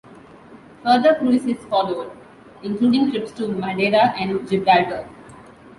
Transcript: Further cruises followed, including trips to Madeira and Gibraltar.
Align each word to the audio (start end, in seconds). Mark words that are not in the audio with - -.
Further 0.81 1.13
cruises 1.13 1.63
followed, 1.69 2.09
including 2.63 3.11
trips 3.11 3.31
to 3.33 3.49
Madeira 3.49 4.15
and 4.17 4.49
Gibraltar. 4.49 5.07